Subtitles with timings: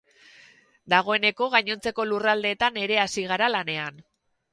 [0.93, 4.01] Dagoeneko gainontzeko lurraldeetan ere hasi gara lanean.